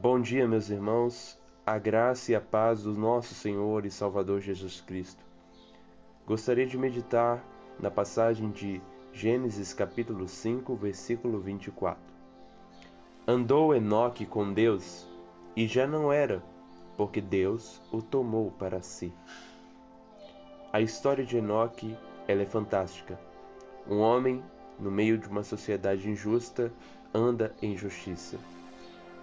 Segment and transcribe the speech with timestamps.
[0.00, 4.80] Bom dia, meus irmãos, a graça e a paz do nosso Senhor e Salvador Jesus
[4.80, 5.20] Cristo.
[6.24, 7.44] Gostaria de meditar
[7.80, 8.80] na passagem de
[9.12, 12.00] Gênesis capítulo 5, versículo 24.
[13.26, 15.04] Andou Enoque com Deus
[15.56, 16.44] e já não era,
[16.96, 19.12] porque Deus o tomou para si.
[20.72, 23.18] A história de Enoque ela é fantástica.
[23.84, 24.44] Um homem,
[24.78, 26.72] no meio de uma sociedade injusta,
[27.12, 28.38] anda em justiça.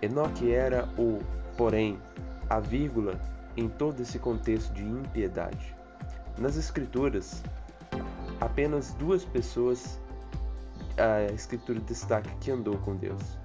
[0.05, 1.19] Enoque era o,
[1.57, 1.99] porém,
[2.47, 3.19] a vírgula
[3.57, 5.75] em todo esse contexto de impiedade.
[6.37, 7.41] Nas Escrituras,
[8.39, 9.99] apenas duas pessoas
[10.95, 13.39] a Escritura destaca que andou com Deus: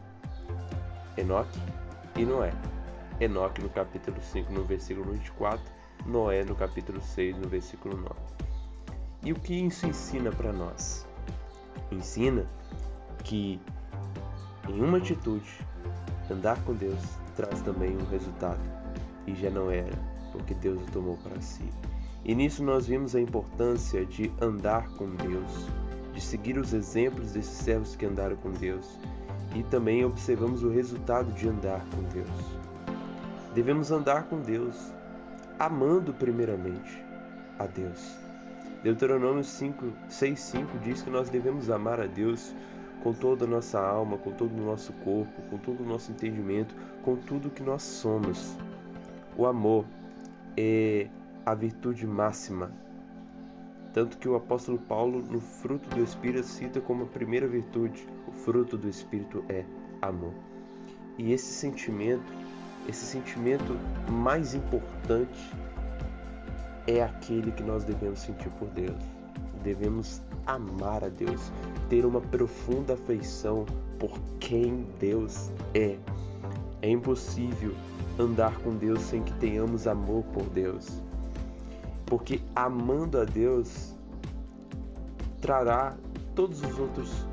[1.17, 1.59] Enoque
[2.15, 2.53] e Noé.
[3.19, 5.65] Enoque no capítulo 5, no versículo 24,
[6.05, 8.15] Noé no capítulo 6, no versículo 9.
[9.25, 11.07] E o que isso ensina para nós?
[11.91, 12.47] Ensina
[13.25, 13.59] que
[14.69, 15.51] em uma atitude,
[16.33, 17.01] andar com Deus
[17.37, 18.61] traz também um resultado,
[19.27, 19.99] e já não era,
[20.33, 21.69] porque Deus o tomou para si.
[22.25, 25.69] E nisso nós vimos a importância de andar com Deus,
[26.13, 28.99] de seguir os exemplos desses servos que andaram com Deus,
[29.55, 32.61] e também observamos o resultado de andar com Deus.
[33.55, 34.93] Devemos andar com Deus,
[35.59, 37.03] amando primeiramente
[37.59, 38.19] a Deus.
[38.83, 42.55] Deuteronômio 6,5 diz que nós devemos amar a Deus
[43.03, 46.75] com toda a nossa alma, com todo o nosso corpo, com todo o nosso entendimento,
[47.03, 48.57] com tudo que nós somos.
[49.37, 49.85] O amor
[50.57, 51.09] é
[51.45, 52.71] a virtude máxima.
[53.93, 58.33] Tanto que o apóstolo Paulo, no fruto do Espírito, cita como a primeira virtude: o
[58.33, 59.65] fruto do Espírito é
[60.01, 60.35] amor.
[61.19, 62.33] E esse sentimento,
[62.89, 63.77] esse sentimento
[64.11, 65.53] mais importante,
[66.87, 69.20] é aquele que nós devemos sentir por Deus.
[69.63, 71.53] Devemos amar a Deus,
[71.89, 73.67] ter uma profunda afeição
[73.99, 75.99] por quem Deus é.
[76.83, 77.75] É impossível
[78.19, 81.03] andar com Deus sem que tenhamos amor por Deus.
[82.07, 83.95] Porque amando a Deus
[85.41, 85.97] trará
[86.35, 87.27] todos os outros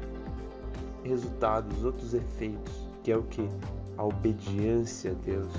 [1.04, 3.48] resultados, outros efeitos, que é o que?
[3.98, 5.52] A obediência a Deus.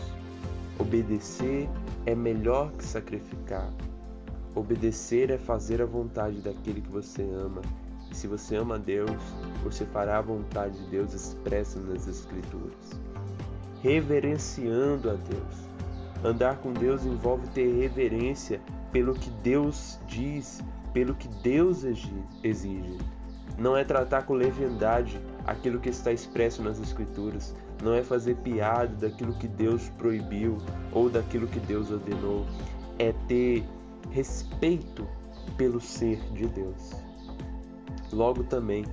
[0.78, 1.68] Obedecer
[2.06, 3.72] é melhor que sacrificar.
[4.58, 7.62] Obedecer é fazer a vontade daquele que você ama.
[8.10, 9.10] E se você ama Deus,
[9.62, 12.98] você fará a vontade de Deus expressa nas Escrituras.
[13.80, 15.68] Reverenciando a Deus.
[16.24, 18.60] Andar com Deus envolve ter reverência
[18.90, 20.60] pelo que Deus diz,
[20.92, 21.84] pelo que Deus
[22.42, 22.98] exige.
[23.56, 29.08] Não é tratar com leviandade aquilo que está expresso nas Escrituras, não é fazer piada
[29.08, 30.58] daquilo que Deus proibiu
[30.92, 32.44] ou daquilo que Deus ordenou,
[32.98, 33.64] é ter
[34.10, 35.06] respeito
[35.56, 36.92] pelo ser de Deus.
[38.12, 38.84] Logo também,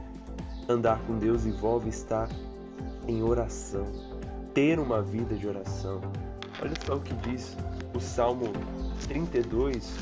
[0.68, 2.30] andar com Deus envolve estar
[3.08, 3.86] em oração,
[4.54, 6.02] ter uma vida de oração.
[6.62, 7.56] Olha só o que diz
[7.94, 8.52] o Salmo
[9.08, 9.94] 32,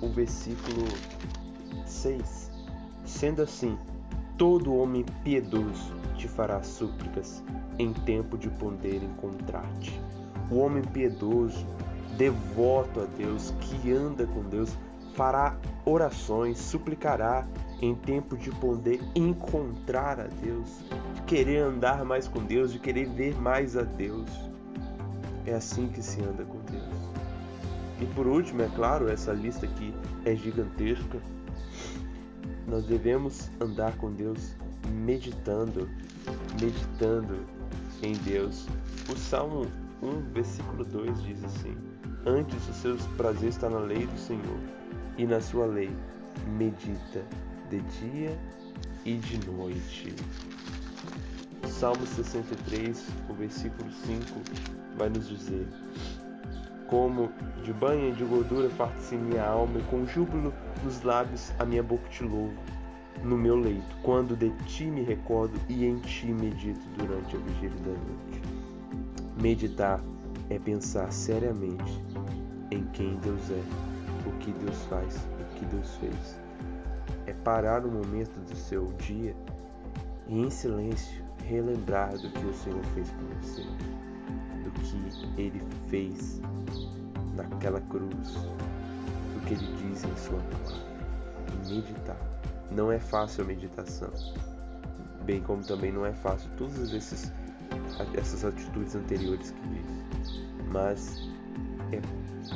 [0.00, 0.86] o versículo
[1.84, 2.50] 6.
[3.04, 3.78] Sendo assim,
[4.36, 7.42] todo homem piedoso te fará súplicas
[7.78, 10.00] em tempo de poder encontrar-te.
[10.50, 11.66] O homem piedoso
[12.18, 14.76] devoto a Deus, que anda com Deus,
[15.14, 17.46] fará orações, suplicará
[17.80, 20.80] em tempo de poder encontrar a Deus,
[21.14, 24.28] de querer andar mais com Deus, de querer ver mais a Deus.
[25.46, 27.08] É assim que se anda com Deus.
[28.00, 31.20] E por último, é claro, essa lista aqui é gigantesca.
[32.66, 34.56] Nós devemos andar com Deus
[34.92, 35.88] meditando,
[36.60, 37.38] meditando
[38.02, 38.66] em Deus.
[39.10, 39.66] O Salmo
[40.02, 41.76] 1, versículo 2 diz assim:
[42.26, 44.58] Antes os seus prazeres estão na lei do Senhor,
[45.16, 45.90] e na sua lei
[46.46, 47.24] medita
[47.70, 48.38] de dia
[49.04, 50.14] e de noite.
[51.66, 54.40] Salmo 63, o versículo 5
[54.96, 55.66] vai nos dizer:
[56.88, 57.30] Como
[57.62, 60.52] de banho e de gordura parte-se minha alma, e com júbilo
[60.84, 62.54] nos lábios a minha boca te louvo.
[63.22, 67.78] No meu leito, quando de ti me recordo e em ti medito durante a vigília
[67.80, 68.42] da noite.
[69.40, 70.00] Meditar
[70.50, 72.02] é pensar seriamente
[72.70, 73.62] em quem Deus é,
[74.26, 76.40] o que Deus faz, o que Deus fez.
[77.26, 79.34] É parar um momento do seu dia
[80.26, 83.62] e em silêncio relembrar do que o Senhor fez por você,
[84.64, 86.40] do que Ele fez
[87.34, 88.34] naquela cruz,
[89.34, 90.88] do que Ele diz em Sua palavra.
[91.52, 92.16] E meditar.
[92.70, 94.10] Não é fácil a meditação,
[95.24, 97.32] bem como também não é fácil todas esses,
[98.14, 100.42] essas atitudes anteriores que diz.
[100.70, 101.28] Mas
[101.92, 102.00] é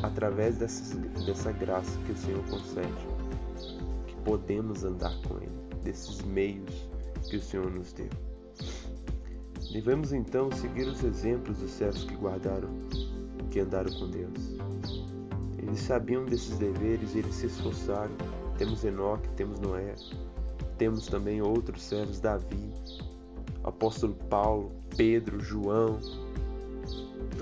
[0.03, 3.07] através dessa graça que o Senhor concede
[4.07, 5.53] que podemos andar com Ele,
[5.83, 6.89] desses meios
[7.29, 8.09] que o Senhor nos deu.
[9.73, 12.69] Devemos então seguir os exemplos dos servos que guardaram,
[13.51, 14.57] que andaram com Deus.
[15.59, 18.13] Eles sabiam desses deveres e eles se esforçaram.
[18.59, 19.95] Temos Enoque, temos Noé,
[20.77, 22.75] temos também outros servos, Davi,
[23.65, 25.99] apóstolo Paulo, Pedro, João,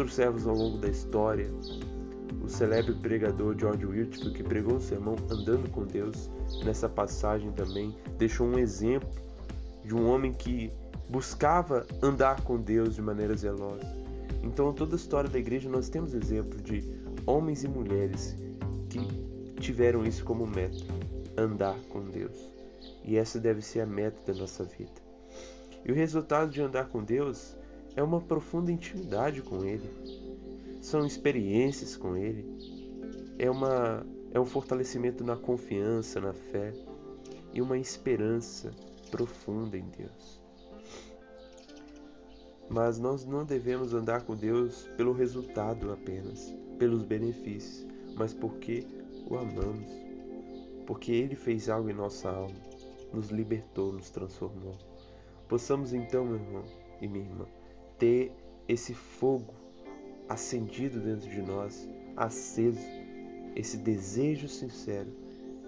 [0.01, 1.51] outros servos ao longo da história.
[2.43, 6.31] O célebre pregador George Whitfield, que pregou um sermão andando com Deus,
[6.65, 9.11] nessa passagem também deixou um exemplo
[9.85, 10.73] de um homem que
[11.09, 13.87] buscava andar com Deus de maneira zelosa.
[14.43, 16.83] Então, toda a história da igreja nós temos exemplo de
[17.27, 18.37] homens e mulheres
[18.89, 19.01] que
[19.61, 20.79] tiveram isso como meta,
[21.37, 22.39] andar com Deus.
[23.05, 25.10] E essa deve ser a meta da nossa vida.
[25.85, 27.57] E o resultado de andar com Deus
[27.97, 29.91] é uma profunda intimidade com Ele.
[30.81, 32.47] São experiências com Ele.
[33.39, 36.73] É, uma, é um fortalecimento na confiança, na fé
[37.53, 38.71] e uma esperança
[39.11, 40.41] profunda em Deus.
[42.69, 47.85] Mas nós não devemos andar com Deus pelo resultado apenas, pelos benefícios,
[48.15, 48.87] mas porque
[49.29, 49.91] o amamos,
[50.87, 52.55] porque Ele fez algo em nossa alma,
[53.13, 54.77] nos libertou, nos transformou.
[55.51, 56.65] Possamos então, meu irmão
[57.01, 57.45] e minha irmã,
[57.99, 58.31] ter
[58.69, 59.53] esse fogo
[60.29, 62.79] acendido dentro de nós, aceso,
[63.57, 65.11] esse desejo sincero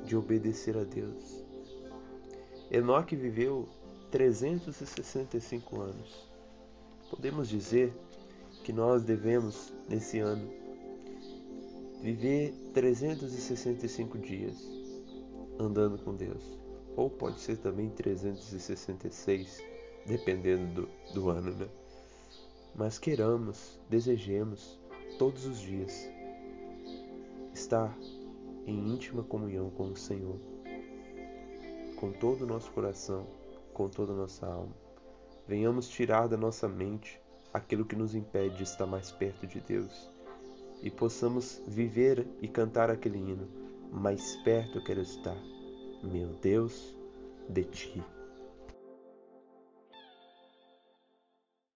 [0.05, 1.45] de obedecer a Deus.
[2.71, 3.69] Enoque viveu
[4.13, 6.31] 365 anos.
[7.11, 7.93] Podemos dizer
[8.63, 10.49] que nós devemos, nesse ano,
[12.01, 14.65] viver 365 dias
[15.59, 16.57] andando com Deus.
[16.95, 19.72] Ou pode ser também 366,
[20.07, 21.69] dependendo do, do ano, né?
[22.75, 24.79] Mas queiramos, desejemos,
[25.19, 26.09] todos os dias,
[27.53, 27.97] estar
[28.67, 30.39] em íntima comunhão com o Senhor,
[31.97, 33.27] com todo o nosso coração,
[33.75, 34.83] com toda a nossa alma
[35.47, 37.21] venhamos tirar da nossa mente
[37.53, 40.11] aquilo que nos impede de estar mais perto de Deus
[40.83, 43.49] e possamos viver e cantar aquele hino:
[43.91, 45.37] Mais perto quero estar,
[46.03, 46.97] meu Deus,
[47.49, 48.03] de ti.